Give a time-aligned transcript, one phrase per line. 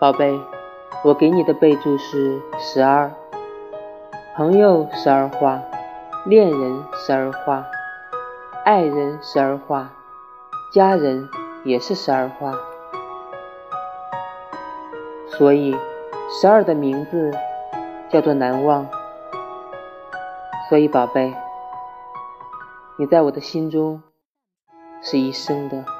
[0.00, 0.40] 宝贝
[1.04, 3.12] 我给你的备注是十二。
[4.34, 5.62] 朋友十二画
[6.24, 7.66] 恋人十二画
[8.64, 9.90] 爱人十二画
[10.72, 11.28] 家人
[11.64, 12.54] 也是十二画
[15.26, 15.76] 所以
[16.30, 17.30] 十二的名字
[18.08, 18.88] 叫做难忘。
[20.70, 21.34] 所以宝贝
[22.96, 24.02] 你在我的心中
[25.02, 25.99] 是一生的。